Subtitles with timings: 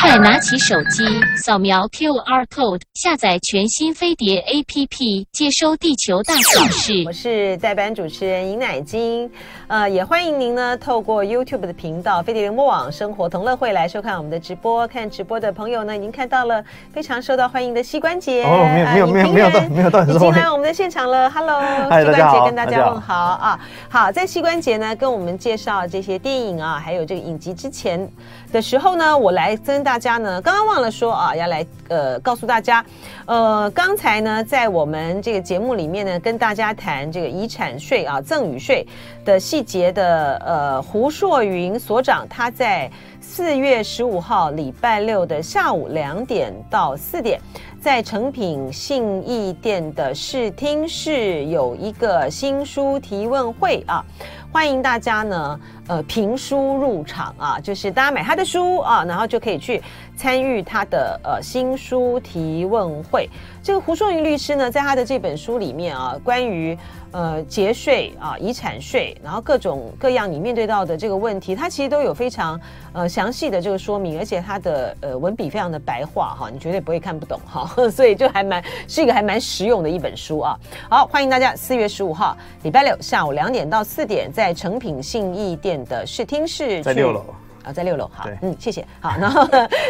[0.00, 1.04] 快拿起手机，
[1.36, 7.04] 扫描 QR code，下载全新飞碟 APP，接收地球大小事。
[7.06, 9.30] 我是代班主持人尹乃菁，
[9.68, 14.88] 呃，也欢迎您呢透过 YouTube 的频道飞碟联播网生活同乐会来收看我们的直播。
[14.88, 18.42] 看直播的朋友呢，已经看到了非常受到欢迎的膝关节。
[18.42, 21.30] 哦，没有没有没有没有到没有到，已经来 我们的现场了。
[21.30, 23.60] Hello，膝关节跟大家问好啊。
[23.88, 28.10] 好，在膝关节呢跟我们介绍这些电影啊，还有这个影集之前
[28.50, 32.84] 的时候呢，我来跟大家呢，刚刚忘了说啊，要来呃告诉大家，
[33.26, 38.86] 呃，刚才呢在我们这个节目里面呢，跟大家谈这个遗产税啊、赠与税
[39.24, 47.40] 的细节的呃胡硕云所长，他在四月十五号礼拜六的下午两点到四点，
[47.80, 54.04] 在诚品信义店的视听室有一个新书提问会啊。
[54.52, 59.80] 欢迎大家呢，呃，评书入场啊，就是大家买他的书啊，然后就可以去
[60.16, 63.30] 参与他的呃新书提问会。
[63.62, 66.76] 这个胡硕云律师呢，在他的这本书里面啊，关于
[67.12, 72.60] 呃节税啊、遗产税，然后各种各样你面对到的这个问题，它其实都有非常
[72.92, 80.58] 呃详细的这个说明，而且它的呃文笔非常的白话哈，你绝对不会看不懂哈， 所以就还蛮是一个还蛮实用的一本书啊。
[80.88, 84.30] 好，欢迎大家四月十五号礼拜六下午两点到四点。
[84.32, 87.24] 在诚品信义店的试听室，在六楼
[87.64, 88.10] 啊，在六楼。
[88.14, 88.86] 好，嗯，谢谢。
[89.00, 89.48] 好，然后，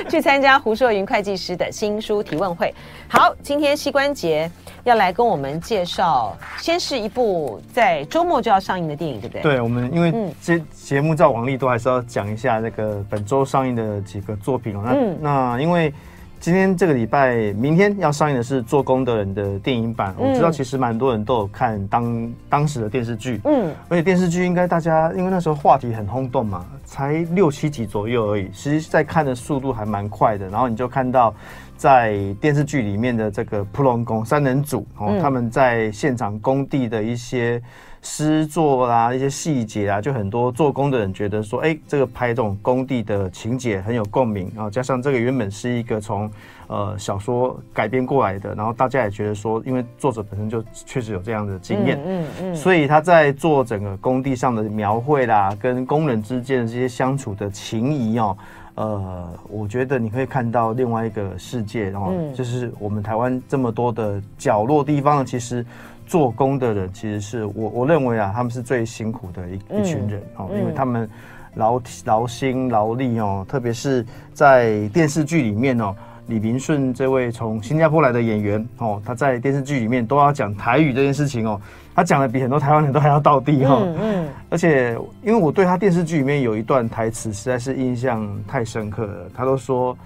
[0.08, 2.74] 去参加胡硕云会计师的新书提问会。
[3.08, 4.50] 好，今天膝关节
[4.84, 9.42] 要来跟我们介绍，先是一部在周末就要上映的电影，对不对？
[9.42, 14.82] 对，我们因为节节目照往例都还是要讲一下那个本周上映的几个作品哦。
[14.84, 15.92] 那、嗯、那因为。
[16.40, 20.14] 今天这个礼拜，明天要上映的是《做工的人》的电影版。
[20.16, 30.48] 我知道其实蛮多人都有看当当时的电视剧，嗯，而且电视剧应该大家因为那时候话题很轰动嘛，才六七集左右而已，其实在看的速度还蛮快的。
[30.48, 31.34] 然后你就看到
[31.76, 37.62] 在电视剧里面的这个普龙宫三人组哦，他们在现场工地的一些。
[38.02, 44.52] 施作啦，一些细节啊，就很多做工的人觉得说，哎、欸，这个拍这种工地的情节很有共鸣啊。
[44.56, 46.30] 然后加上这个原本是一个从
[46.68, 58.36] 呃小说改编过来的，然后大家也觉得说，因为作者本身就确实有这样的经验，嗯嗯，嗯，所以他在做整个工地上的描绘啦，跟工人之间的这些相处的情谊哦，
[58.76, 65.66] 呃，我觉得你可以看到另外一个世界，然后就是我们台湾这么多的角落地方呢，其实。
[66.10, 71.08] 做工的人其实是我我认为啊，他们是最辛苦的一一群人哦，因为他们
[71.54, 74.04] 劳劳心劳力哦，特别是
[74.34, 75.94] 在电视剧里面哦，
[76.26, 81.60] 李明顺这位从新加坡来的演员哦，他在电视剧里面都要讲台语这件事情哦，
[81.94, 89.96] 他讲的比很多台湾人都还要到地哈，嗯，而且因为我对他电视剧里面有一段台词实在是印象太深刻了，他都说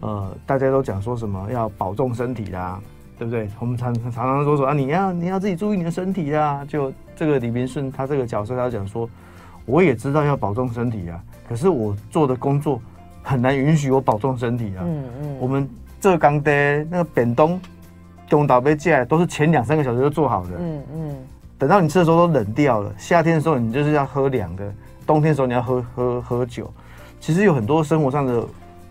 [0.00, 2.78] 呃，大家都讲说什么要保重身体啦。
[3.18, 3.48] 对不对？
[3.58, 6.64] 我们常常常说说啊，你要你要自己注意你的身体啊。
[6.68, 9.08] 就这个李明顺他这个角色，他讲说，
[9.64, 11.18] 我也知道要保重身体啊，
[11.48, 12.80] 可是我做的工作
[13.22, 14.84] 很难允许我保重身体啊。
[14.84, 15.36] 嗯嗯。
[15.40, 15.68] 我们
[16.00, 17.60] 浙江的那个扁冬
[18.28, 20.50] 东岛杯进来都是前两三个小时就做好的。
[20.58, 21.16] 嗯嗯。
[21.58, 24.72] 等到你吃的时候都冷掉了，夏天的时候你就是要喝凉的，
[25.06, 26.70] 冬天的时候你要喝喝喝酒。
[27.18, 28.44] 其实有很多生活上的。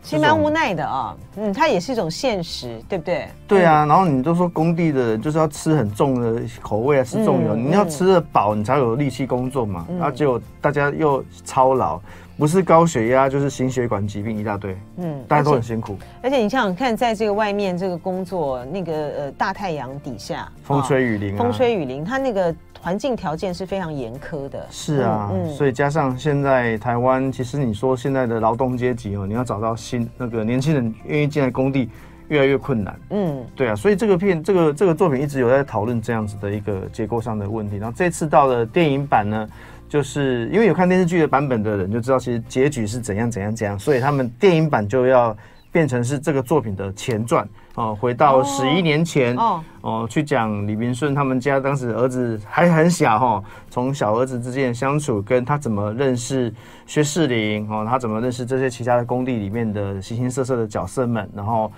[0.06, 3.28] 其实蛮无奈的啊，嗯，它也是一种现实，对不对？
[3.48, 9.88] 对啊，然后你都说工地的人就是要吃很重的口味啊，吃重油，你要吃得饱，你才有力气工作嘛。
[9.98, 12.00] 然后结果大家又操劳，
[12.38, 15.97] 不是高血压就是心血管疾病一大堆，嗯，大家都很辛苦。
[16.22, 22.53] 而且你想想看，在这个外面这个工作，那个呃大太阳底下，风吹雨淋，风吹雨淋，它那个。
[22.81, 31.90] 环境条件是非常严苛的，是啊，嗯，所以加上现在台湾，其实你说现在的劳动阶级哦，你要找到新那个年轻人愿意进来工地，
[32.28, 37.78] 越来越困难，嗯，对啊，所以这个片，这个这个作品一直有在讨论这样子的一个结构上的问题。
[37.78, 39.50] 然后这次到了电影版呢，
[39.88, 45.35] 就是因为有看电视剧的版本的人就知道，其实结局是怎样怎样怎样，所以他们电影版就要
[45.72, 47.47] 变成是这个作品的前传。
[47.76, 56.53] 哦，回到十一年前哦，哦，去讲李明顺他们家当时儿子还很小哈，从小儿子之间的相处，跟他怎么认识
[56.85, 61.70] 薛世林哦，他怎么认识这些其他的工地里面的形形色色的角色们，然后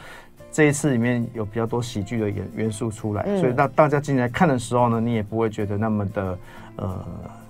[0.52, 6.38] 这一次里面有比较多喜剧的元元素出来，所以大大家进来看的时候呢，你也不会觉得那么的
[6.76, 7.06] 呃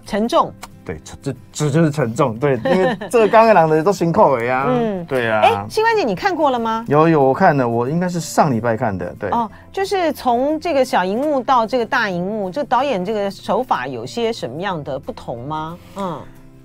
[0.07, 0.51] 沉重。
[0.83, 2.39] 对，这这就是沉重。
[2.39, 4.68] 对，因为 这个刚刚讲的都辛苦了呀。
[4.69, 5.44] 嗯，对呀、啊。
[5.44, 6.86] 哎，新关姐你看过了吗？
[6.88, 9.13] 有有，我看了，我应该是上礼拜看的。
[9.19, 15.77] 对哦，就是从这个小荧幕到这个大荧幕，这导演这个手法有些什么样的不同吗？
[15.98, 16.21] 嗯，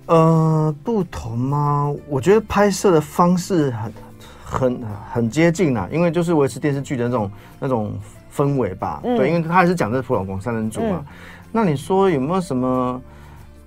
[0.06, 1.92] 呃，不同吗？
[2.08, 3.92] 我觉得拍摄的方式很
[4.44, 4.80] 很
[5.12, 7.92] 很接近啊，因为就是维持电视剧的那种那种
[8.32, 9.00] 氛围吧。
[9.02, 10.98] 嗯、对，因为他还是讲的是普老公三人组嘛。
[11.00, 11.04] 嗯、
[11.50, 13.02] 那你说有没有什么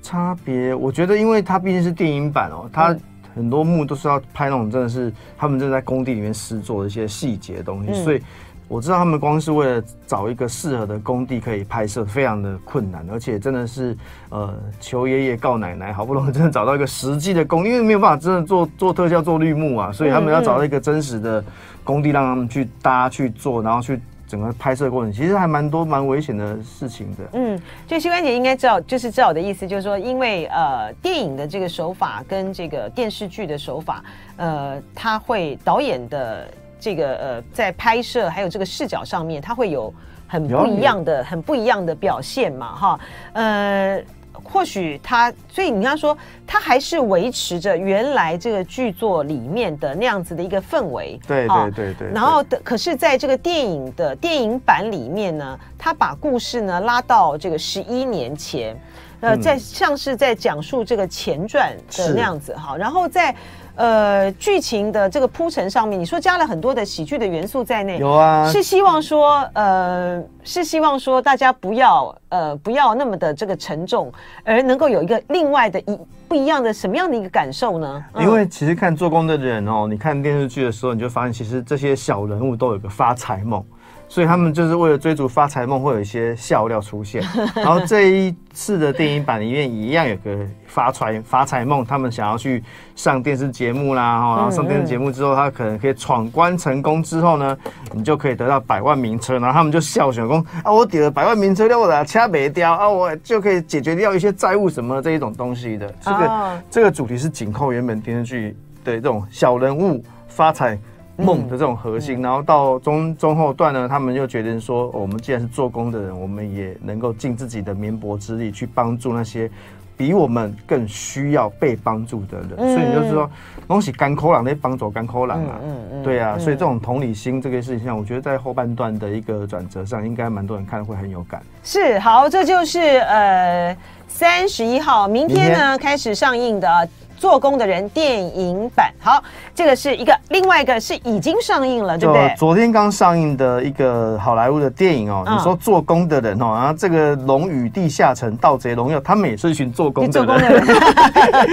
[0.05, 0.75] 差别？
[0.75, 2.95] 我觉得，因为它毕竟是电影版哦，它
[3.35, 8.21] 很多幕都是要拍那种真的是他们正在工地里面施作的一些细节的东西，嗯、所以。
[8.67, 13.95] 我知道他们光是为了找一个适合的工地可以拍摄，非常的困难，而且真的是
[14.29, 21.45] 呃求爷爷告奶奶，好不容易真的找到一个实际的工，因为没有办法真的做做特效做绿幕啊，所以他们要找到一个真实的
[21.83, 27.23] 工地让他们去搭去做，然后去整个拍摄过程，其实还蛮多蛮危险的事情的。
[27.33, 34.03] 嗯，就膝关节应该知道，就是知道我的意思，就是说，因为呃电影的这个手法跟这个电视剧的手法，
[34.37, 36.47] 呃，它会导演的。
[36.77, 39.91] 这个呃，在拍摄还有这个视角上面，它会有
[40.27, 42.99] 很不一样的、很不一样的表现嘛，哈，
[43.33, 43.99] 呃，
[44.45, 52.07] 或许他，所以你刚说，他还是维持着原来这个剧作里面的那样子的一个氛围，对对对对。
[52.13, 58.79] 然后的，可是在这个电影的电影版里面呢，他把故事呢拉到这个十一年前，
[59.19, 63.35] 呃，在像是在讲述这个前传的那样子哈，然后在。
[63.75, 74.11] 呃，剧情的这个铺陈上面，你说加了很多的喜剧的元素在内，有啊，是希望说，呃，是希望说大家不要，呃，不要那么的这个沉重，
[74.43, 78.03] 而能够有一个另外的一不一样的什么样的一个感受呢？
[78.19, 83.63] 因为其实看做工的人哦，你看电视剧的时候，你就发现其实这些小人物都有个发财梦。
[84.07, 87.21] 所以他们就是为了追逐发财梦，会有一些笑料出现。
[87.55, 90.37] 然后这一次的电影版里面一样有个
[90.67, 92.63] 发财发财梦，他们想要去
[92.95, 97.57] 上电视节目啦，然后上电视节目之后，他可能可以闯关成功之后呢，
[97.93, 99.33] 你就可以得到百万名车。
[99.39, 105.93] 然后他们就笑选说啊，我抵了百万名车，我把它掐没掉啊，我就可以解决掉一些债务什么这一种东西的。
[105.99, 110.79] 这个这个主题是紧扣原本电视剧的这种小人物发财。
[111.17, 119.49] 梦的这种核心，然后到中中后段呢，他们又决定说，哦，我们既然是做工的人，我们也能够尽自己的绵薄之力去帮助那些
[119.95, 122.49] 比我们更需要被帮助的人。
[122.57, 123.29] 嗯、所以你就是说，
[123.65, 131.41] 恭喜干扣狼那帮走干扣狼啊，嗯嗯，对啊，所以这种同理心这个事情上，我觉得在后半段的一个转折上，应该蛮多人看了会很有感。
[131.63, 133.77] 是，好，这就是呃
[134.07, 136.89] 三十一号，明天呢天开始上映的。
[137.25, 139.19] 做工的人电影版，好，
[139.55, 142.31] 这个是一个，另外一个是已经上映了，对不对？
[142.37, 150.49] 昨天刚上映的一个好莱坞的电影哦，嗯、你说做工的人哦，然后这个《龙与地下城：盗贼荣耀》，他们也是一群做工的人，做工的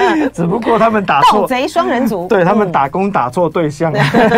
[0.04, 3.90] 人 只不过他们打错盗贼双人组，对他们打工打错对象，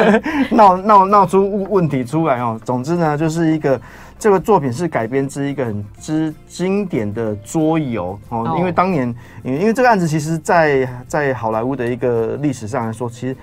[0.52, 2.56] 闹闹闹出问题出来哦。
[2.64, 3.80] 总之呢，就是一个。
[4.18, 13.36] 这个作品是改编自一个很之经典的桌游哦，因为当年，因为因为这个案子，其实在在好莱坞的一个历史上来说，其实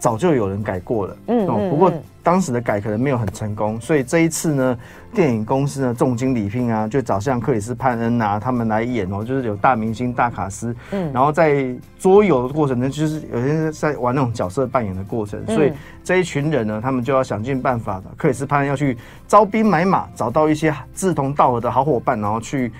[0.00, 1.92] 早就有人改过了，嗯，不过。
[2.22, 4.78] 当时的改可能没有很成功，所以这一次呢，
[5.14, 15.72] 电影公司呢重金礼聘啊，就找像克里斯潘恩啊他们来演哦，就是有大明星大卡司，嗯，然后在桌游的过程呢，就是有些人在玩那种角色扮演的过程，所以
[16.04, 22.70] 这一群人呢，他们就要想尽办法的，克里斯潘恩要去招兵买马，找到一些志同道合的好伙伴，然后去。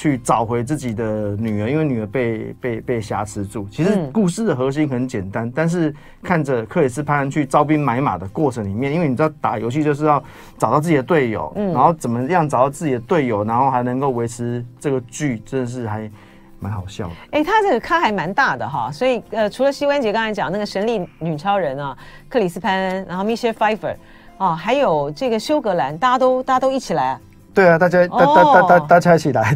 [0.00, 3.68] 去找回自己的女儿，因为女儿被被被挟持住。
[3.70, 10.22] 其实故事的核心很简单，嗯、但是看着克里斯潘恩去招兵买马的过程里面，因为你知道打游戏就是要
[10.56, 16.10] 找到自己的队友，嗯、然后怎么样找到自己的队友，然后还能够维持这个剧，真的是还
[16.58, 17.12] 蛮好笑的。
[17.32, 21.94] 哎、欸，他这个咖还蛮大的哈，所以呃，除了膝关节刚才讲那个神力女超人啊，
[22.26, 23.96] 克里斯潘恩，然后 Michelle Pfeiffer
[24.38, 27.20] 啊，还有这个休格兰，大家都大家都一起来啊。
[27.52, 29.54] 对啊，大家大大大大大家一起来，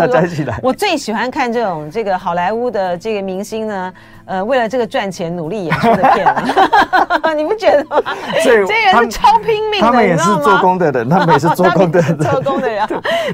[0.00, 0.58] 大家一起来。
[0.62, 3.92] 我最喜欢看这种这个好莱坞的这个明星呢，
[4.26, 6.26] 呃，为了这个赚钱努力演出的片，
[7.36, 8.00] 你不觉得吗？
[8.44, 8.66] 这个
[9.02, 12.86] 是超拼命的，他们也是做工的人，他们也是做工的人，做工的人。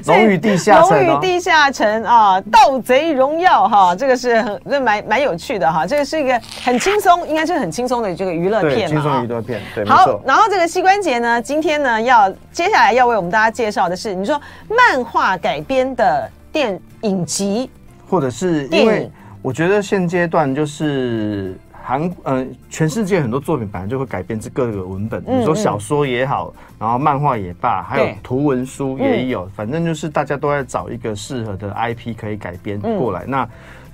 [0.07, 9.61] 龙与地下，龙与地下城啊，盗贼荣耀哈，这个是很这蛮蛮有趣的哈，这个是一个很轻松，应该是很轻松的这个娱乐片，轻松娱乐片。
[9.75, 17.69] 对，好，然后这个膝关节呢，今天呢要接下来要为我们大家介绍的是，你说漫画改编的电影集，
[18.07, 19.11] 或者是因为
[19.41, 33.25] 我觉得现阶段就是韩呃全世界很多作品本来就会改编自各个文本，你说小说也好，然后漫画也罢，还有图文书也有，反正就是大家都在找一个适合的 IP 可以改编过来。
[33.25, 33.47] 那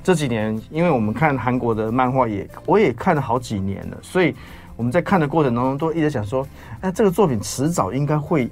[0.03, 4.35] 这几年，因为我们看韩国的漫画也我也看了好几年了，所以
[4.75, 6.45] 我们在看的过程当中都一直想说，
[6.81, 8.49] 哎，这个作品迟早应该会。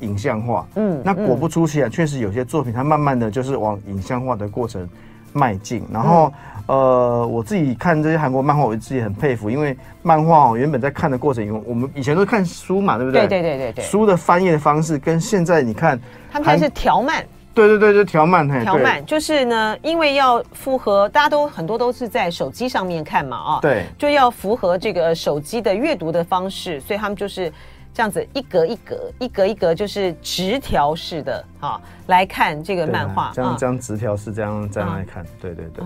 [0.00, 4.88] 影像化，嗯，那果不出其然，确实有些作品它慢慢的就是往影像化的过程
[5.32, 5.82] 迈进。
[5.92, 6.32] 然后，
[6.66, 13.26] 嗯、呃，我自己看这些韩国漫画，我自己很佩服，因为漫画哦，原本在看的过程，因为我们以前都是看书嘛，对不对？
[13.26, 13.84] 对对对对对。
[13.84, 16.00] 书的翻页的方式跟现在你看，
[16.32, 17.24] 他们现在是条漫。
[17.52, 27.52] 对对对，就条漫，条漫就是呢，因为要符合大家都很多都是在手机上面看嘛，啊，对，就要符合这个手机的阅读的方式，所以他们就是
[28.00, 35.84] 这样子一格一格，一格一格，就是直条式的啊来看这个漫画，这样这样直条式这样这样来看，对对对。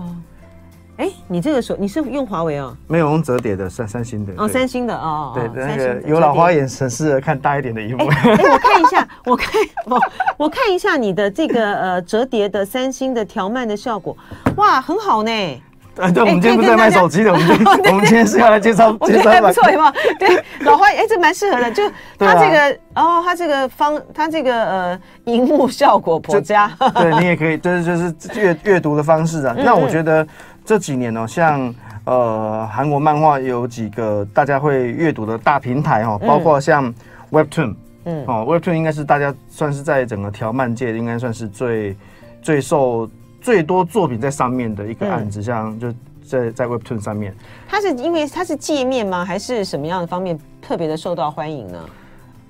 [0.95, 2.73] 哎，你这个手你是用华为哦？
[2.87, 5.33] 没有用折叠的，三三星的哦，三星的哦。
[5.35, 8.07] 对，那个有老花眼，很适合看大一点的萤幕。
[8.07, 9.99] 哎，我看一下，我看我
[10.37, 14.15] 我看一下你的这个呃折叠的三星的条漫的效果，
[14.55, 15.61] 哇，很好呢。
[15.95, 17.47] 对，我们今天不是在卖手机的，我们
[17.89, 19.31] 我们今天是要来介绍介绍。
[19.31, 19.93] 还不错，有没有？
[20.19, 21.71] 对，老花眼，哎，这蛮适合的。
[21.71, 21.83] 就
[22.19, 26.71] 它这个哦，它这个方，它这个呃荧幕效果颇佳。
[26.95, 29.55] 对你也可以，就是就是阅阅读的方式啊。
[29.57, 30.25] 那我觉得。
[30.67, 31.71] 这几年呢，像
[32.05, 36.91] 呃韩国漫画有几个大家会阅读的大平台哦，包括像
[37.29, 37.75] Webtoon，
[38.05, 41.95] 嗯，哦，Webtoon 应该是大家算是在整个条漫界应该算是最
[42.41, 43.07] 最受
[43.45, 45.93] 最多作品在上面的一个案子，像就
[46.25, 47.31] 在在 Webtoon 上面。
[47.69, 49.23] 它是因为它是界面吗？
[49.23, 51.79] 还是什么样的方面特别的受到欢迎呢？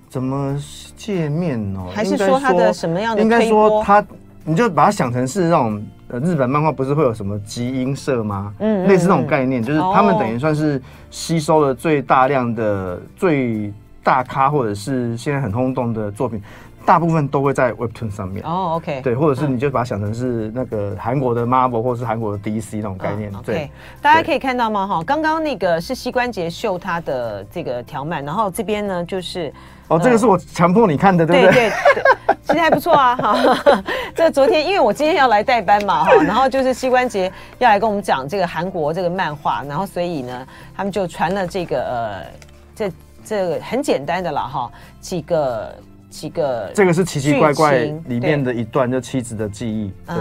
[0.08, 0.58] 怎么
[0.96, 1.92] 界面哦？
[1.94, 3.22] 还是说它的什么样的？
[3.22, 4.02] 应该说它，
[4.46, 5.86] 你就把它想成是那种。
[6.08, 8.54] 呃，日本漫画不是会有什么集英社吗？
[8.60, 13.74] 嗯，类似那种概念，就是他们等于算是吸收了最大量的最
[14.04, 16.40] 大咖，或者是现在很轰动的作品，
[16.86, 18.44] 大部分都会在 Webtoon 上面。
[18.46, 23.32] 哦，OK，对，或者是你就把它想成是那个韩国的 Marvel 或者是韩国的 DC 那种概念。
[23.44, 23.70] 对，
[24.02, 24.88] 大家可以看到吗？
[24.88, 29.52] 哈，刚刚那个是膝关节秀它的这个条漫，然后这边呢就是。
[29.88, 31.54] 哦，这个是我强迫你看的，对不对？
[31.54, 33.84] 对对， 其实还不错啊，哈。
[34.16, 42.26] 这昨天因为我今天要来代班嘛，哈， 然后就是膝关节要来跟我们讲这个韩国这个漫画，然后所以呢，他们就传了这个呃，
[42.74, 42.92] 这
[43.24, 45.76] 这个很简单的了哈，几个
[46.16, 46.72] 几个。
[46.74, 50.16] 这个是奇奇怪怪里面的一段，就妻子的记忆，对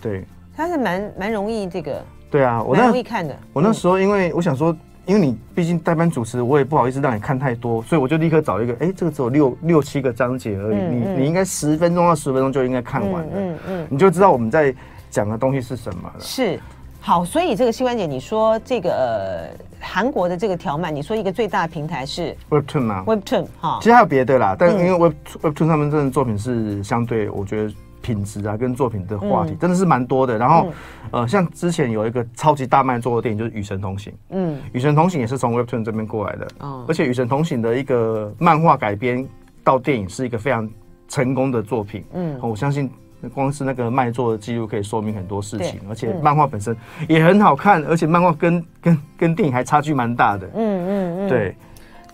[0.00, 0.24] 对。
[0.56, 2.02] 它是蛮蛮容易这个。
[2.30, 3.36] 对啊，我那容易看的。
[3.52, 4.76] 我那时候因为我想说。
[5.04, 14.72] 因为你毕竟代班主持，我也不好意思让你看太多，所以我就立刻找一个，哎，这个只有六六七个章节而已，嗯、你你应该十分钟到十分钟就应该看完了，嗯嗯，嗯你就知道我们在
[15.10, 16.14] 讲的东西是什么了。
[16.20, 16.56] 是，
[17.02, 27.74] 好，所以这个膝关节，你说这个呃韩国的这个条漫，你说一个最大的平台是 Webtoon 吗？Webtoon 哈，其实还有别的啦，但因为 Web、嗯、Webtoon 上面真的作品是相对，我觉得。
[28.02, 30.36] 品质啊，跟作品的话题真的是蛮多的。
[30.36, 30.72] 然后，
[31.12, 34.12] 呃，像之前有一个超级大卖座的电影，就是《与神同行》。
[34.30, 36.48] 嗯，《与神同行》也是从 Webtoon 这边过来的。
[36.58, 39.24] 哦，而且《与神同行》的一个漫画改编
[39.62, 40.68] 到电影是一个非常
[41.06, 42.04] 成功的作品。
[42.12, 42.90] 嗯，我相信
[43.30, 45.80] 光是那个卖座的记录可以说明很多事情。
[45.88, 46.76] 而且漫画本身
[47.08, 50.46] 也很好看，而且漫画跟跟跟电影还差距蛮大的。
[50.54, 51.56] 嗯嗯嗯，对。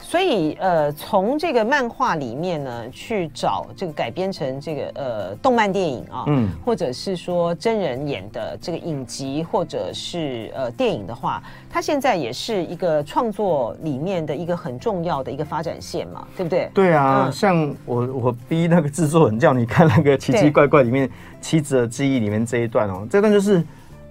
[0.00, 16.70] 所以，呃，从这个漫画里面呢，去找这个改编成这个呃动漫电影啊，嗯，或者是说真人演的这个影集，或者是呃电影的话，它现在也是一个创作里面的一个很重要的一个发展线嘛，对不对？
[16.72, 21.10] 对啊，嗯、像我我逼那个制作人叫你看那个奇奇怪怪里面
[21.42, 23.62] 妻子的记忆里面这一段哦，这段就是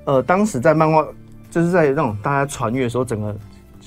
[0.06, 1.04] 呃当时在漫画
[1.50, 3.36] 就是在那种大家传阅的时候，整个。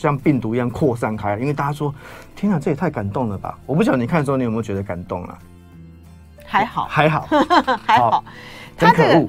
[0.00, 1.95] 像病毒一样扩散开，因为大家说
[2.35, 5.38] ：“天啊，这也太感动了吧！”我不晓得你看的时候，你有没有觉得感动啊？
[6.47, 7.28] 还好，还好，
[7.87, 8.25] 还好。
[8.78, 9.28] 他这个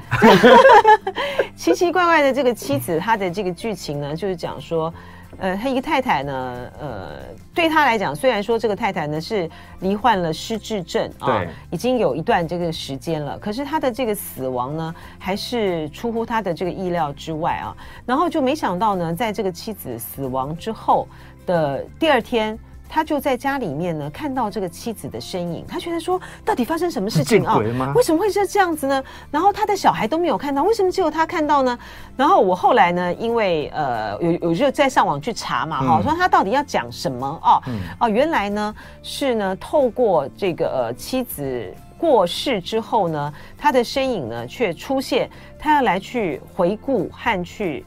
[1.58, 4.94] 奇奇怪怪的这个妻子，他的这个剧情呢，就是讲说。
[5.40, 7.20] 呃，他一个太太呢，呃，
[7.54, 17.76] 对他来讲，虽然说这个太太呢是罹患了失智症啊，已经有一段这个时间了，可是他的这个死亡呢，还是出乎他的这个意料之外啊。
[18.06, 21.08] 然后就没想到呢，在这个妻子死亡之后
[21.46, 22.58] 的第二天。
[22.94, 27.56] 他就在家里面呢，看到这个妻子的身影，他觉得说，到底发生什么事情啊？
[27.96, 29.02] 为什么会是这样子呢？
[29.32, 31.80] 然后他的小孩都没有看到，为什么只有他看到呢？
[32.18, 47.86] 然后我后来呢，因为呃有有就在上网去查嘛，哈、嗯，说他到底要讲什么哦、嗯、哦，原来呢是呢透过这个呃妻子过世之后呢，他的身影呢却出现，他要来去回顾和去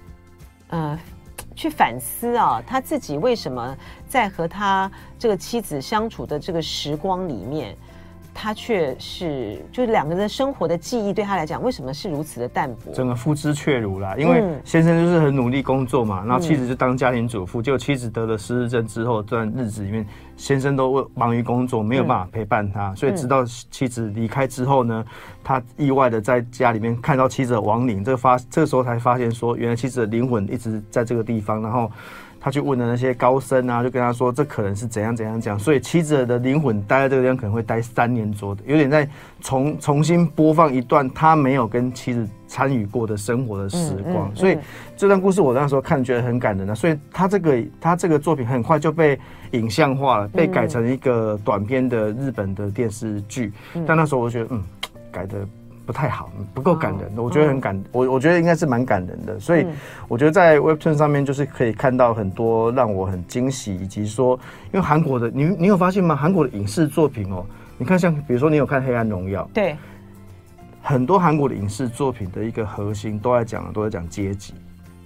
[0.69, 0.99] 呃。
[1.57, 3.77] 去反思啊，他自己为什么
[4.15, 7.75] 在和他这个妻子相处的这个时光里面，
[8.33, 12.93] 他却是就是两个人生活的记忆对他来讲，为什么是如此的淡薄？
[12.93, 14.15] 整个付之却如啦。
[14.17, 17.61] 因为先生就是很努力工作嘛，然后妻子就当家庭主妇。
[17.61, 20.07] 结果妻子得了失智症之后，这段日子里面，
[20.37, 22.95] 先生都忙于工作，没有办法陪伴他。
[22.95, 25.05] 所以直到妻子离开之后呢，
[25.43, 31.91] 他意外的在家里面看到妻子的亡灵，这个发这个时候才发现说，原来妻子的灵魂一直在这个地方，然后。
[32.45, 39.09] 他去问了那些高僧啊，就跟他说，这可能是怎样怎样讲，所以妻子的灵魂待在这个地方可能会待三年左右，有点在
[39.41, 44.59] 重重新播放一段他没有跟妻子参与过的生活的时光，所以
[44.95, 49.19] 这段故事我那时候看觉得很感人啊，所以他这个他这个作品很快就被
[49.53, 53.51] 影像化了，被改成一个短片的日本的电视剧，
[53.87, 54.63] 但那时候我觉得嗯，
[55.11, 55.49] 改的。
[55.87, 57.13] 不太好，不够感人。
[57.17, 59.39] 我觉得很感，我我觉得应该是蛮感人的。
[59.39, 59.67] 所以
[60.09, 64.39] 我觉得在 Webtoon 上面就是可以看到很多让我很惊喜，以及说，
[64.73, 66.17] 因为韩国的你你有发现吗？
[66.17, 67.45] 韩国的影视作品哦，
[67.79, 69.77] 你看像比如说你有看《黑暗荣耀》，对，
[70.83, 74.55] 很多韩国的影视作品的一个核心都在讲都在讲阶级。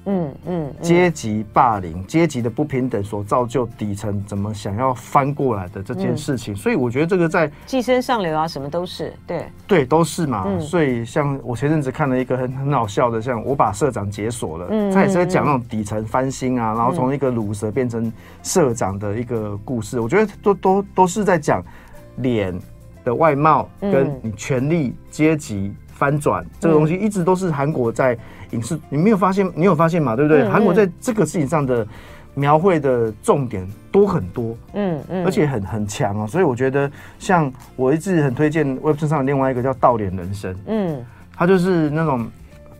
[0.06, 10.46] 嗯嗯，阶级霸凌、阶级的不平等所造就底层怎么想要翻过来的这件事情，所以我觉得这个在寄生上流啊，什么都是对对都是嘛。
[10.58, 18.10] 所以像我前阵子看了一个很很好笑的，像我把社长解锁了，他也是在讲那种底层翻新啊，然后从一个卤蛇变成
[18.42, 20.00] 社长的一个故事。
[20.00, 21.62] 我觉得都都都是在讲
[22.16, 22.58] 脸
[23.04, 28.18] 的外貌跟你权力阶级翻转这个东西，一直都是韩国在。
[28.50, 29.50] 影视，你没有发现？
[29.54, 30.16] 你有发现吗？
[30.16, 30.48] 对不对？
[30.48, 31.86] 韩、嗯嗯、国在这个事情上的
[32.34, 36.26] 描绘的重点多很多，嗯嗯，而且很很强哦。
[36.26, 41.04] 所以我觉得，像我一直很推荐 Webtoon 上另外一个叫《倒脸人生》，嗯，
[41.36, 42.26] 他就是那种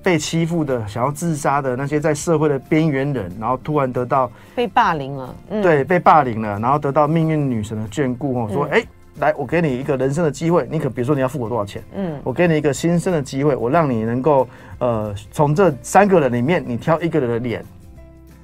[0.03, 8.79] 被欺负的、想要自杀的那些在社会的边缘人，然后突然得到被霸凌了，嗯、对，被霸凌了，然后得到命运女神的眷顾哦，说哎。
[8.79, 11.83] 欸来，我给你一个人生的机会，你可比如说你要付我多少钱？
[11.95, 14.49] 嗯，我给你一个新生的机会，我让你能够
[14.79, 17.65] 呃，从这三个人里面你挑一个人的脸，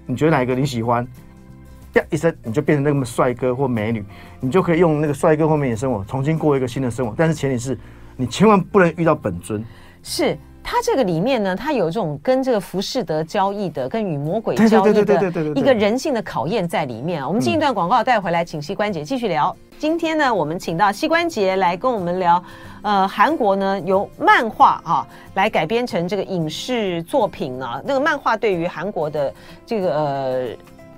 [0.06, 1.06] 你觉得哪一个你喜欢？
[1.92, 4.04] 啪一声，你就变成那么帅哥或美女，
[4.40, 7.14] 你就可以用那个帅哥或美女的生活重新过一个新的生活。
[7.16, 7.78] 但是前提是
[8.16, 9.64] 你千万不能遇到本尊。
[10.02, 10.36] 是。
[10.74, 17.28] 他这个里面呢，它有这种跟这个浮士德交易的，跟与魔鬼交易的一个人性的考验在里面啊。
[17.28, 19.54] 我们进一段广告带回来，请膝关节继续聊。
[19.78, 22.42] 今天呢，我们请到膝关节来跟我们聊，
[22.82, 29.32] 呃，韩国呢由漫画啊来改编成这个影视作品啊，那个漫画对于韩国的
[29.64, 30.48] 这个呃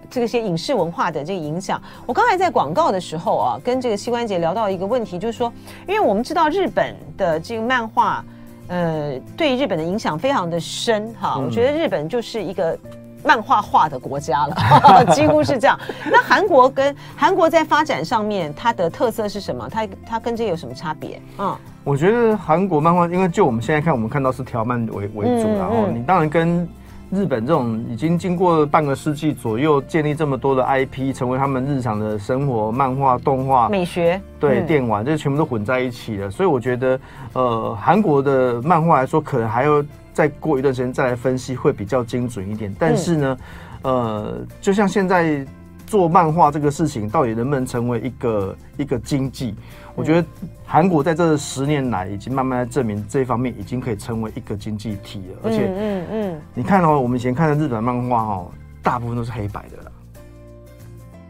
[0.09, 1.79] 这个些影视文化的这个影响。
[2.07, 5.53] 我刚才在广告的时候啊，跟这个膝关节聊到一个问题，就是说，
[5.87, 8.25] 因为我们知道日本的这个漫画。
[8.69, 12.79] 呃，对日本的影响非常的深哈，嗯、我觉得日本就是一个
[13.25, 15.79] 漫画化的国家了， 几乎是这样。
[16.11, 19.69] 那韩国跟韩国在发展上面，它的特色是什么？
[19.69, 21.21] 它它跟这有什么差别？
[21.39, 26.69] 嗯，我觉得韩国漫画，因为就我们现在看，我们看到是条漫为为主，然后你当然跟。
[27.11, 36.31] 日本这种已经经过了半个世纪左右建立这么多的 IP，成为他们日常的生活、漫画、动画、美学，对、嗯、电玩，这全部都混在一起了。
[36.31, 37.01] 所以我觉得，
[37.33, 42.75] 呃，韩国的漫画来说，可能还要再过一段时间再来分析，会比较精准一点。
[42.79, 43.39] 但是呢，
[43.83, 45.47] 嗯、呃，就像现在
[45.87, 49.55] 做漫画这个事情，到底能不能成为一个一个经济？
[49.95, 50.29] 我觉得
[50.67, 58.51] 韩国在这十年来已经慢慢在证明这方面已经可以成为一个经济体了，而且，嗯嗯，你看哦，我们以前看的日本漫画哦，
[58.83, 59.93] 大部分都是黑白的啦，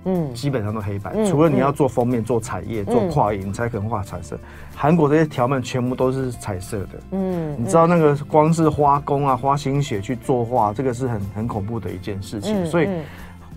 [0.06, 4.36] 嗯，基本上都黑白，除了你要做封面、做彩页、做跨页，你才可能画彩色。
[4.74, 12.88] 韩国这些条漫全部都是彩色的，嗯，你知道那个光是花工啊，花心血去作画，这个是很很恐怖的一件事情，所以。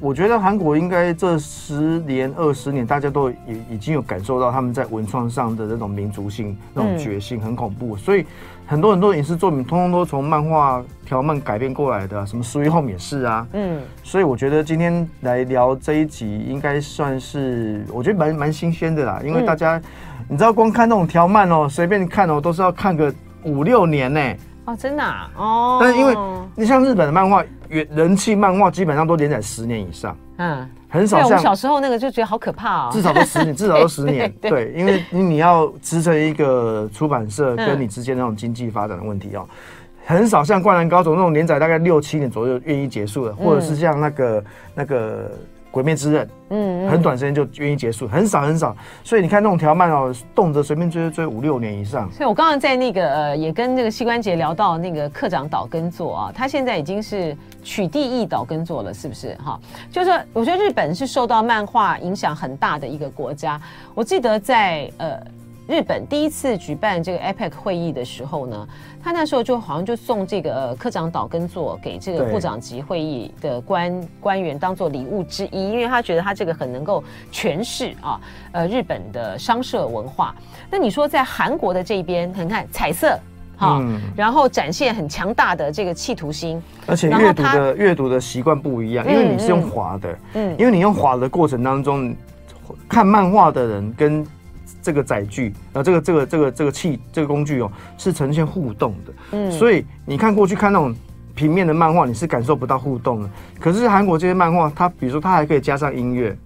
[0.01, 3.35] 我觉得韩国应该这十年、二十年，大家都已
[3.71, 7.97] 已经有感受到他们在文创上的那种民族性、那种决心，很恐怖。
[7.97, 8.25] 所以
[8.65, 13.45] 很多很多影视作品，通通都从漫画条漫改编过来的，什么《Sweet Home》也是啊。
[13.51, 13.81] 嗯。
[14.01, 19.21] 所以我觉得今天来聊这一集，应该算是我觉得蛮蛮新鲜的啦。
[19.21, 19.81] 因为大家，
[20.29, 24.21] 你知道，光看那种条漫哦，随便看哦，都是要看个五六年呢。
[24.63, 25.29] 哦，真的啊？
[25.35, 25.77] 哦。
[25.81, 26.15] 但是因为
[26.55, 27.43] 你像日本的漫画。
[27.69, 39.47] 人气漫画基本上都连载十年以上，嗯，很少像我小时候那个就觉得好可怕哦，至少都十年，至少都十年， 对，因为你你要支撑一个出版社跟你之间那种经济发展的问题哦，
[40.05, 44.43] 很少像《灌篮高手》那种连载大概六七年左右愿意结束的，或者是像那个
[44.75, 45.32] 那个。
[45.71, 52.12] 鬼灭之刃，嗯，很短时间就愿意结束，很少很少，所以你看那种条漫哦，动辄随便追追五六年以上。
[52.12, 59.36] 所以我刚刚在那个呃，也跟那个膝关节聊到那个课长岛根作啊，他现在已经是取缔役岛根作了，是不是？
[59.36, 59.60] 哈，
[59.91, 63.62] 就是说，我觉得日本是受到漫画影响很大的一个国家。
[63.93, 65.19] 我记得在呃
[65.69, 68.67] 日本第一次举办这个 APEC 会议的时候呢，
[69.03, 78.19] 他那时候就好像就送这个、呃、科长岛根座给这个部长级会议的官官员当做礼物之一，因为他觉得他这个很能够诠释啊，
[78.51, 80.34] 呃，日本的商社文化。
[80.71, 83.15] 那你说在韩国的这边，你看彩色。
[83.55, 92.15] 好，嗯、然后展现很强大的这个企图心，而且阅读的阅读的习惯不一样，因为你是用滑的，嗯，因为你用滑的过程当中，
[92.88, 94.25] 看漫画的人跟
[94.82, 100.96] 这个载具，呃，这个这个这个这个器这个工具哦，是呈现互动的，嗯，所以你看过去看那种
[101.36, 103.30] 平面的漫画，你是感受不到互动的。
[103.60, 106.38] 可是韩国这些漫画，它比如说它还可以加上音乐。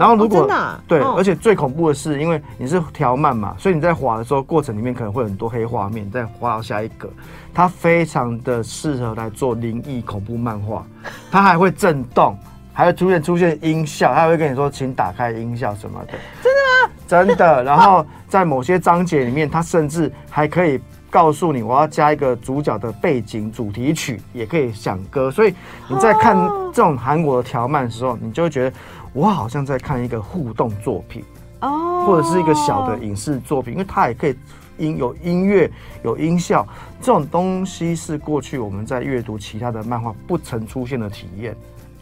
[0.00, 6.10] 然后如果、哦啊、对，哦、而且最恐怖的是，因为你是调慢嘛，所以你在滑的时候，过程里面可能会有很多黑画面。
[6.10, 7.10] 再滑到下一个，
[7.52, 10.82] 它非常的适合来做灵异恐怖漫画。
[11.30, 12.38] 它还会震动，
[12.76, 16.12] 还会出现出现音效，它还会跟你说，请打开音效什么的。
[16.42, 16.92] 真的吗？
[17.08, 17.64] 真的。
[17.64, 25.30] 然后在某些章节里面，他甚至还可以告诉你，我要加一个主角的背景主题曲，也可以想歌。
[25.30, 25.54] 所以
[25.88, 26.36] 你在看
[26.70, 28.76] 这种韩国的条漫的时候，你就会觉得。
[29.14, 31.24] 我好像在看一个互动作品
[31.60, 34.36] 哦，或者是一个小的影视作品，因为它也可以
[34.76, 35.70] 音有音乐
[36.04, 36.68] 有音效，
[37.00, 41.56] 这种东西是过去我们在阅读其他的漫画不曾出现的体验，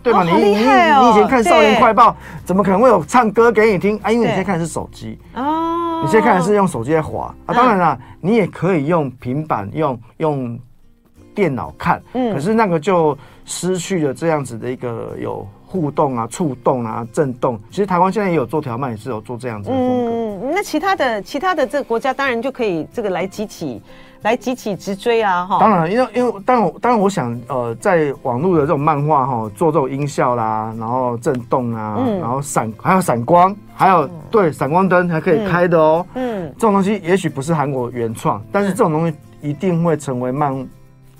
[0.05, 0.23] 对吧？
[0.23, 2.11] 你你你以前看《少年快报》，
[2.45, 4.13] 怎么可能会有唱歌给你听啊？
[4.13, 7.55] 因为你现在看的是手机哦，你现在看的是用手机在滑啊。
[7.55, 10.59] 当然啦，你也可以用平板用用
[11.35, 15.45] 电脑看，嗯，可是那个就失去了这样子的一个有。
[15.67, 17.59] 互动啊，触动啊，震动。
[17.69, 20.47] 其实台湾现在也有做条漫，也是有做这样子的风格。
[20.47, 23.83] 嗯，那其他的其他的这个国家当然就可以这个来激起
[24.25, 25.59] 来急起直追啊，哈。
[25.61, 36.05] 当然，因为因为当然当然，我想呃，在网络的这种漫画哈，做这种音效啦，然后震动啊，嗯、然后闪还有闪光，还有、嗯、对闪光灯还可以开的哦。
[36.15, 40.69] 嗯，这种东西也许不是韩国原创，但是这种东西一定会成为漫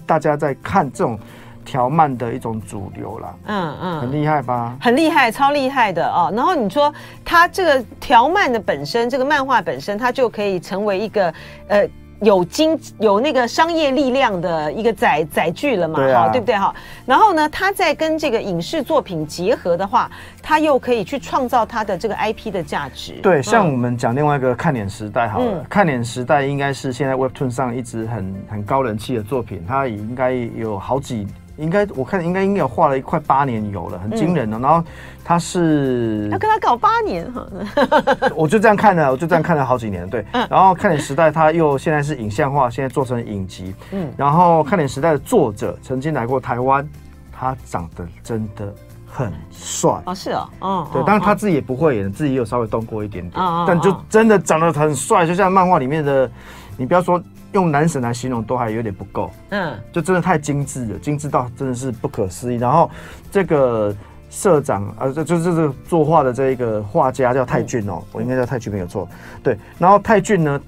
[0.05, 1.19] 大家在看这种。
[1.67, 4.77] 条漫的一种主流啦，嗯嗯，很厉害吧？
[4.79, 6.31] 很厉害，超厉害的哦。
[6.37, 6.93] 然后你说
[7.25, 11.33] 它这个条漫的本身，这个漫画本身，它就可以成为一个
[11.69, 11.89] 呃
[12.21, 15.99] 有经有那个商业力量的一个载载具了嘛？
[15.99, 16.75] 哈啊，对不对哈？
[17.05, 20.11] 然后呢，它在跟这个影视作品结合的话，
[20.43, 23.15] 它又可以去创造它的这个 IP 的价值。
[23.23, 31.27] 对，像我们讲另外一个看脸时代好了，嗯、看脸时代应该是现在 Webtoon 上一直很很高人气的作品，它也应该有好几。
[31.57, 34.59] 应该我看应该应该有画了一块八年有了，很惊人的。
[34.59, 34.85] 嗯、然后
[35.25, 37.47] 他是要跟他搞八年哈，
[38.35, 40.09] 我就这样看了，我就这样看了好几年。
[40.09, 43.75] 对，嗯、然后看脸时代他又现在是影像化，现在做成影集。
[43.93, 46.89] 嗯，然后看脸时代的作者曾经来过台湾，
[47.33, 48.75] 他长得真的
[49.07, 56.29] 很帅哦，是哦，哦，对，当然他自己也不会演，自己也有稍微动过一点点，哦、但就真的长得很帅，就像漫画里面的，
[56.77, 57.23] 你不要说。
[57.55, 62.57] 用男神来形容都还有点不够，嗯，就真的太精致了，精致到真的是不可思议。
[62.57, 62.91] 然后
[63.31, 63.95] 这个
[64.29, 69.09] 社长，呃，这就是这个作画的这一个画家叫泰俊哦，我应该叫泰俊没有错，
[69.43, 69.57] 对。
[69.79, 70.61] 然后泰俊呢，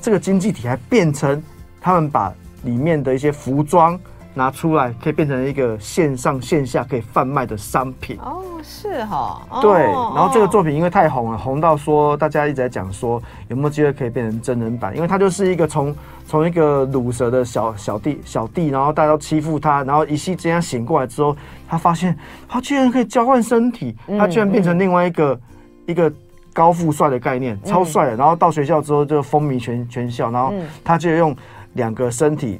[0.00, 1.42] 这个经济体还变成
[1.80, 3.98] 他们把里面的一些服装。
[4.34, 9.72] 拿出来可以变成一个线上线下可以贩卖的商品哦，是哈，哦、对。
[9.82, 15.94] 然后这个作品因为太红了，红到说大家一直在讲说有没有机会可以变成真人版，因为他就是一个从
[16.26, 21.36] 从一个卤蛇的小小弟小弟，然后大家都欺负他，然后一夕之间醒过来之后，
[21.68, 22.18] 他发现
[22.48, 25.40] 他居然可以交换身体，他居然变成另外一个、嗯、
[25.86, 26.12] 一个
[26.52, 28.16] 高富帅的概念，超帅的。
[28.16, 31.36] 然后到学校之后就风靡全全校，然后他就用
[31.74, 32.58] 两个身体。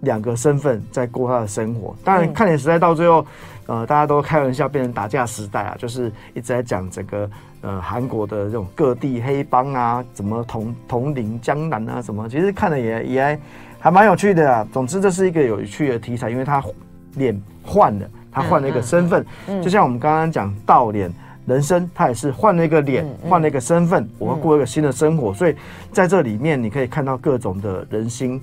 [0.00, 3.26] 两个身份在过他的生活，当然看脸时代到最后，
[3.66, 7.28] 呃，大家都开玩笑变成打架时代啊，就是一直在讲整个
[7.62, 13.40] 呃韩国的这种各地黑帮啊，怎么统统领江南啊，什么，其实看的也也还
[13.80, 14.66] 还蛮有趣的啊。
[14.72, 16.62] 总之这是一个有趣的题材，因为他
[17.14, 21.12] 脸换了，他换了一个身份，嗯嗯嗯、就像我们刚刚讲倒脸
[21.44, 23.40] 人生，他也是换了一个脸，换、嗯。
[23.40, 25.56] 嗯、了一个身份，我要过一个新的生活，所以
[25.92, 28.40] 在这里面你可以看到各种的人心。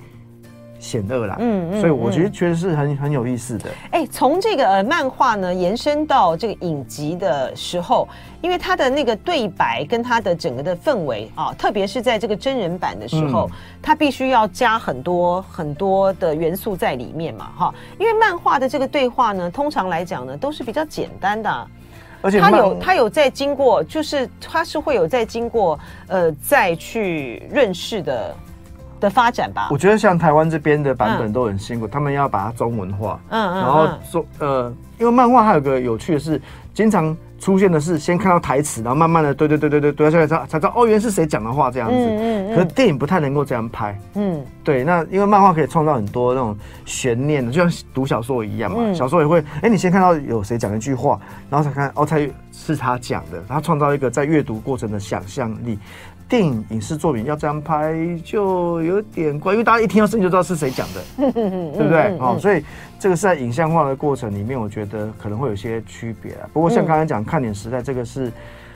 [0.85, 3.69] 险恶啦，嗯，嗯，所以我觉得确实是很很有意思的。
[3.89, 8.07] 哎、欸，从这个呃漫画呢延伸到这个影集的时候，
[8.39, 17.73] 因为它的那个对白跟它的整个的氛围啊，特别是在这个真人版的时候，嗯、它必须要加很多很多的元素在里面嘛，哈。
[17.97, 21.67] 因为漫画的这个对话呢，通常来讲呢都是比较简单的，
[22.21, 28.35] 而且它有它有在经过，就是它是会有在经过呃再去认识的。
[28.99, 36.41] 的发展吧，我觉得像台湾这边的版本都很辛苦，嗯、他们要把它中文化，嗯嗯，然后说呃，因为漫画还有个有趣的是，
[36.73, 41.95] 经常出现的是先看到台词，然后慢慢的对对对对对对下来，才才知道哦，原来是谁讲的话这样子。
[41.95, 42.55] 嗯嗯，嗯。
[42.55, 43.95] 可是电影不太能够这样拍。
[44.15, 44.43] 嗯。
[44.63, 48.77] 对，那因为漫画可以创造很多那种悬念的，就像读小说一样嘛。
[48.79, 55.77] 嗯、小说也会，哎，你先看到有谁讲一句话，然后才看哦，才是他讲的，他创造一个在阅读过程的想象力。
[56.27, 62.17] 电影影视作品要这样拍就有点怪，因为大家一听到声音就知道是谁讲的， 对不对？
[62.17, 62.65] 哦，所以
[62.97, 66.49] 这个是在影像化的过程里面，我觉得可能会有些区别啊。
[66.51, 68.31] 不过像刚才讲《看点时代》这个是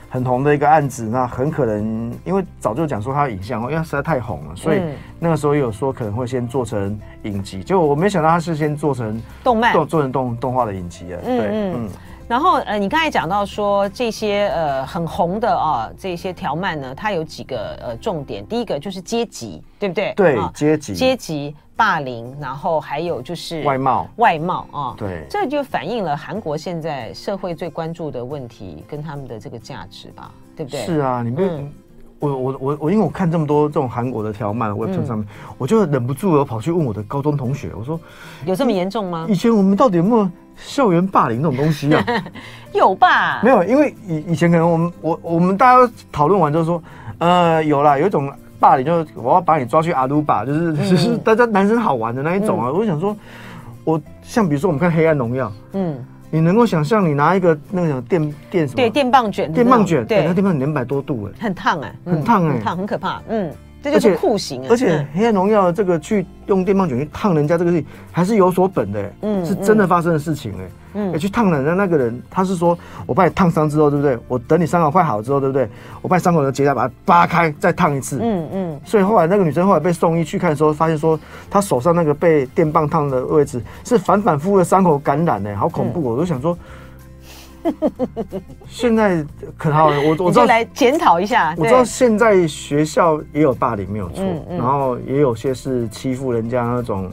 [0.08, 4.80] 很红的一个案子，那很可能因为早就讲说它影像，因为它实在太红了，所以
[5.18, 11.20] 那个时候有说可能会先做成影集，结果我没想到它是先做成动漫，做做成动动画的影集了。
[11.22, 11.88] 对，嗯。
[12.30, 18.46] 然后呃，你刚才讲到说这些呃很红的啊，这些条漫呢，它有几个呃重点。
[18.46, 20.14] 第一个就是阶级，对不对？
[20.14, 24.94] 对，阶级、阶级霸凌，然后还有就是外貌，外貌啊。
[24.96, 30.82] 对，这就反映了韩国现在社会最关注的问题跟他们的这个价值吧，对不对？
[30.82, 31.72] 是啊，你们、嗯、
[32.20, 35.26] 我我我我，因为我看这么多这种韩国的条漫，我上面，嗯、
[35.58, 37.98] 我就忍不住我跑去问我的高中同学，我说
[38.46, 39.26] 有这么严重吗？
[39.28, 40.30] 以前我们到底有没有？
[40.60, 42.04] 校园霸凌这种东西啊，
[42.72, 43.40] 有吧？
[43.42, 46.82] 没有，因为以以前可能我们我我们大家讨论完之后说，
[47.18, 52.70] 呃，有啦，有一种霸凌就是我要把你抓去阿鲁巴，就是就是大家男生好玩的那一种啊。
[52.70, 53.16] 我想说，
[53.84, 55.98] 我像比如说我们看《黑暗荣耀》，嗯，
[56.30, 58.76] 你能够想象你拿一个那个电电什么？
[58.76, 63.50] 对，电棒卷，电棒卷，对，那电棒两百多度哎，很烫哎，很烫哎，很烫，很可怕，嗯。
[63.82, 64.66] 这就是酷刑啊！
[64.70, 70.64] 而且《黑暗荣耀》这个去用电棒卷去烫人家这个事情，还是有所本的，嗯，是真的发生的事情哎，
[70.94, 74.18] 嗯，去烫人家那个人，他是说我把你烫伤之后，对不对？
[74.28, 75.68] 我等你伤口快好之后，对不对？
[76.02, 78.80] 我把你伤口的结痂把它扒开，再烫一次，嗯嗯。
[78.84, 81.18] 所以后来那个女生后来被送医去看的时候，发现说
[81.50, 86.02] 她手上那个被电棒烫的位置是反反复复的伤口感染哎，好恐怖！
[86.02, 86.56] 我就想说。
[88.68, 89.24] 现在
[89.56, 91.54] 可好，我我知道来检讨一下。
[91.56, 94.24] 我知道现在学校也有霸凌，没有错。
[94.24, 97.10] 嗯嗯、然后也有些是欺负人家那种，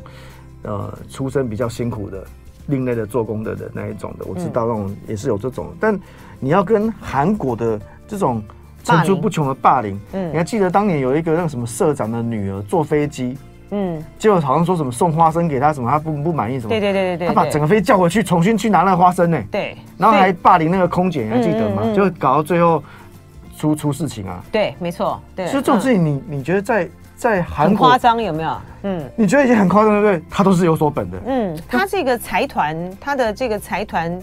[0.64, 2.24] 呃，出身比较辛苦的、
[2.68, 4.26] 另类的做工的人那一种的。
[4.26, 5.68] 我知道那种也是有这种。
[5.72, 6.00] 嗯、但
[6.40, 8.42] 你要跟韩国的这种
[8.84, 13.38] 层出不穷的霸凌，嗯，你还记得当年有一个那个什么社长的女儿坐飞机？
[13.72, 16.70] 嗯，结果好像说什么送花生给他什么，他不不满意什么？
[16.70, 19.42] 对对对对对，他把整个飞机叫回去，重新去拿那个花生呢。
[19.52, 21.84] 对，然后还霸凌那个空姐，你还记得吗？
[21.96, 22.84] 就搞到最后
[23.58, 24.44] 出出事情啊。
[24.52, 25.22] 对，没错。
[25.36, 28.58] 对，所以这种事情，你你觉得在在韩国很夸张有没有？
[28.84, 30.24] 嗯，你觉得已经很夸张，对不对？
[30.30, 31.18] 他都是有所本的。
[31.26, 34.20] 嗯，他这个财团，他的这个财团。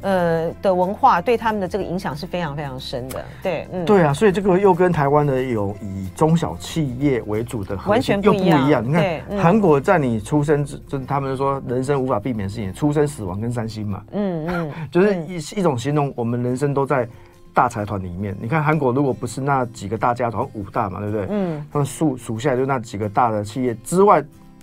[0.00, 8.84] 呃的文化对他们的这个影响是非常非常深的，对，嗯，对啊，所以这个又跟台湾的有以中小企业为主的完全不一样。
[8.84, 17.08] 你看韩国在你出生之，就他们说人生无法避免的事情，出生、死亡跟三星嘛，嗯嗯， 就是一一种形容我们人生都在
[17.52, 18.36] 大财团里面。
[18.40, 21.26] 你看韩国如果不是那几个大家团五大嘛，对不对？
[21.30, 24.22] 嗯，他们数数下来就那几个大的企业之外，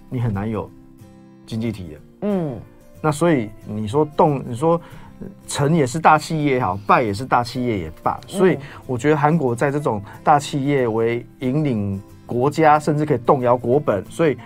[0.10, 0.70] 你很难有
[1.46, 2.00] 经济体的。
[2.22, 2.58] 嗯，
[3.02, 4.80] 那所以你说动，你说。
[5.48, 14.38] 成也是大企业也好，败也是大企业也罢，所以我觉得韩国在这种大企业为引领国家，甚至可以动摇国本，所以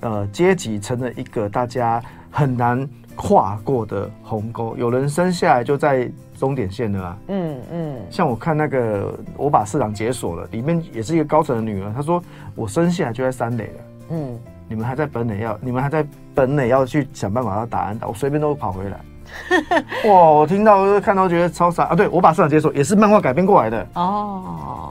[0.00, 4.76] 呃阶级成了一个大家很难跨过的鸿沟。
[4.76, 12.22] 有人生下来就在终点线了啊，嗯嗯，像我看那个我把市长解锁了，里面也是一个高层的女儿，她说
[12.54, 19.00] 我生下来就在三垒了，嗯，你们还在本垒要，你们还在本垒要去想办法要打安打，我随便都跑回来。
[20.06, 20.30] 哇！
[20.30, 21.94] 我听到看到觉得超傻啊！
[21.94, 24.42] 对，我把市场解锁也是漫画改编过来的哦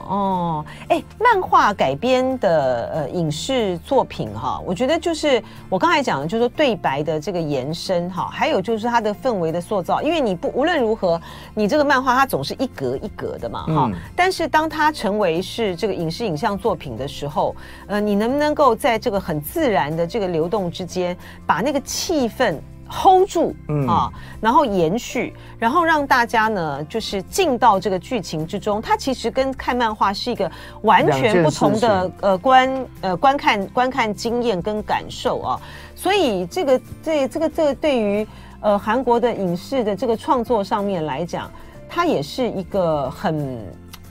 [0.08, 11.20] 哦，哎、欸，漫画改编的呃影视作品哈，我觉得就是我刚才讲的，就是说对白的这个延伸哈，还有就是它的氛围的塑造，因为你不无论如何，
[11.54, 17.54] 你这个漫画它总是一格一格的嘛哈，嗯、但是当它成为是这个影视影像作品的时候，
[17.86, 22.56] 呃，你能不能够在这个很自然的这个流动之间，把那个气氛。
[22.88, 28.80] Hold 住，嗯啊，然后延续，然后让大家呢，就是进到这个剧情之中。
[28.80, 30.50] 它其实跟看漫画是一个
[30.82, 35.60] 完全不同的呃观呃观看观看经验跟感受啊。
[35.94, 38.26] 所以这个这这个这个对于
[38.60, 41.50] 呃韩国的影视的这个创作上面来讲，
[41.88, 43.64] 它也是一个很。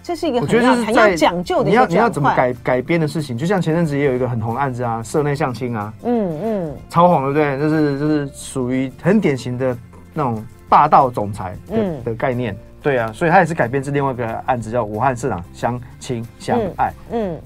[0.06, 7.58] 这是一个很要很要讲究的，你要你要怎么改改编的事情，就像前阵子也有一个很红的案子啊，社内相亲啊，嗯嗯，超红，对不对？
[7.60, 9.76] 就是就是属于很典型的
[10.14, 17.34] 那种霸道总裁的、嗯、的概念，对啊，所以他也是改编自另外一个案子，叫《武汉市长相亲相爱》嗯。
[17.34, 17.42] 嗯，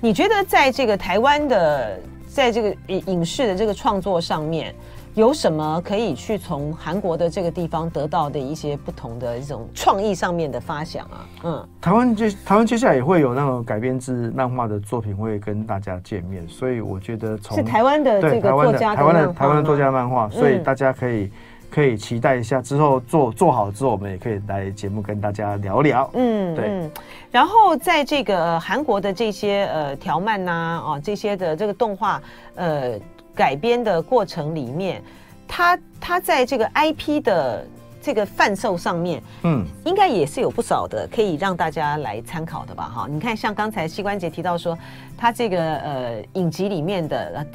[0.00, 4.74] 你觉得在这个台湾的，在这个影影视的这个创作上面，
[5.14, 11.26] 有什么可以去从韩国的这个地方得到的一些不同的一种创意上面的发想啊？
[11.44, 21.30] 嗯，台湾接台湾接下来也会有那种改编自漫画的作品会跟大家见面，所以我觉得从是台湾的这个作家台湾的台湾的作家漫画，所以大家可以。
[21.74, 26.10] 可以期待一下，之后做做好之后，我们也可以来节目跟大家聊聊。
[26.12, 26.66] 嗯，对。
[26.68, 26.90] 嗯、
[27.30, 30.52] 然后在这个韩国的这些呃条漫呐，
[30.84, 32.20] 啊这些的这个动画
[32.56, 33.00] 呃
[33.34, 35.02] 改编的过程里面，
[35.46, 37.66] 它它在这个 IP 的
[38.00, 42.90] 这个贩售上面，嗯，应该也是有不少的可以让大家来参考的吧？
[42.94, 44.78] 哈，你看像刚才膝关节提到说，
[45.16, 47.46] 它这个呃影集里面的。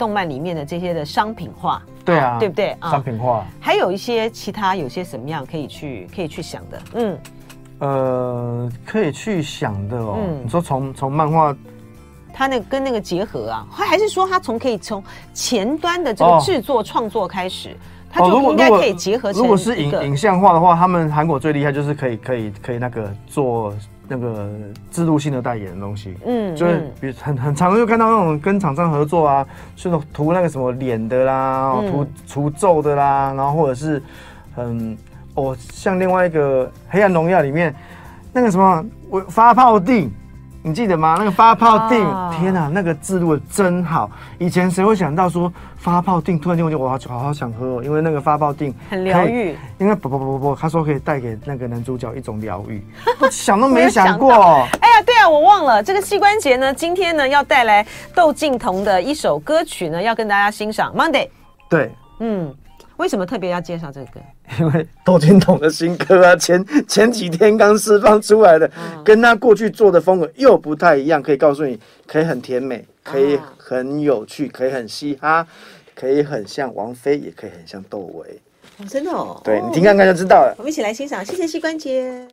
[0.00, 2.90] 动漫里面的这些的商品化，对啊，对不对啊？
[2.90, 7.18] 商品化，还有一些其他有些什么样可以去可以去想的，嗯，
[7.80, 10.16] 呃，可以去想的哦。
[10.18, 11.54] 嗯、你说从从漫画，
[12.32, 15.02] 它那跟那个结合啊，还是说他从可以从
[15.34, 17.76] 前端的这个制作创、哦、作开始，
[18.10, 19.42] 它就应该可以结合成。
[19.42, 23.72] 如果是影影像化的话，他们韩国最厉害就是可以可以可以那个做。
[24.12, 24.50] 那个
[24.90, 34.02] 制度性的代言的东西，嗯，就是比如很很常就看到那种跟厂商合作啊，是涂那个什么脸的啦，涂除皱的啦，然后或者是
[34.52, 34.98] 很
[35.36, 37.72] 哦，像另外一个《黑暗荣耀》里面
[38.32, 40.08] 那个什么我发泡錠。
[40.62, 41.16] 你记得吗？
[41.18, 44.10] 那个发泡定，哦、天哪，那个字录的真好。
[44.38, 46.38] 以前谁会想到说发泡定？
[46.38, 49.56] 突然间我就我好好好想喝哦，因为那个发泡定很疗愈。
[49.78, 52.84] 因为不不不不不，他说可以带给那个男主角一种疗愈，
[53.20, 54.32] 我想都没想过。
[54.80, 60.94] 哎呀，对啊，我忘了这个膝关节呢，今天呢要带来窦靖童的一首歌曲呢，要跟大家欣赏。
[60.94, 61.28] Monday，
[61.68, 62.54] 对，嗯。
[62.96, 64.20] 为什么特别要介绍这个？
[64.58, 71.22] 因为窦靖童的新歌啊，前前几天刚释放出来的，哦、跟他过去做的风格又不太一样。
[71.22, 75.46] 可以告诉你，可以很甜美，可以很有趣，可以很嘻哈，
[75.94, 78.40] 可以很像王菲，也可以很像窦唯。
[78.78, 79.40] 哦，真的哦。
[79.44, 80.54] 对，你听看看就知道了。
[80.58, 82.26] 我们一起来欣赏，谢谢膝关节。